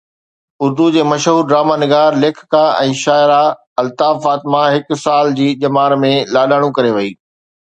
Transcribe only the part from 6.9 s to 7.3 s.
وئي